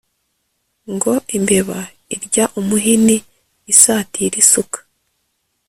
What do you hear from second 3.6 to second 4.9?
isatira isuka”